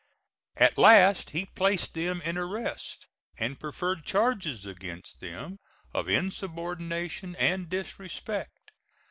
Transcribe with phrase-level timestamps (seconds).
[0.57, 3.05] At last he placed them in arrest,
[3.37, 5.59] and preferred charges against them
[5.93, 8.71] of insubordination and disrespect.